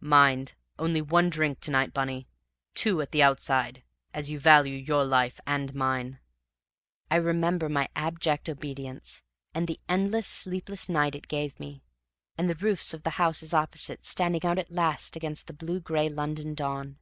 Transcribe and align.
"Mind, 0.00 0.54
only 0.78 1.02
one 1.02 1.28
drink 1.28 1.60
to 1.60 1.70
night, 1.70 1.92
Bunny. 1.92 2.26
Two 2.74 3.02
at 3.02 3.12
the 3.12 3.22
outside 3.22 3.82
as 4.14 4.30
you 4.30 4.38
value 4.38 4.76
your 4.78 5.04
life 5.04 5.38
and 5.46 5.74
mine!" 5.74 6.20
I 7.10 7.16
remember 7.16 7.68
my 7.68 7.90
abject 7.94 8.48
obedience; 8.48 9.20
and 9.52 9.68
the 9.68 9.78
endless, 9.86 10.26
sleepless 10.26 10.88
night 10.88 11.14
it 11.14 11.28
gave 11.28 11.60
me; 11.60 11.84
and 12.38 12.48
the 12.48 12.54
roofs 12.54 12.94
of 12.94 13.02
the 13.02 13.10
houses 13.20 13.52
opposite 13.52 14.06
standing 14.06 14.42
out 14.46 14.56
at 14.56 14.72
last 14.72 15.16
against 15.16 15.48
the 15.48 15.52
blue 15.52 15.80
gray 15.80 16.08
London 16.08 16.54
dawn. 16.54 16.96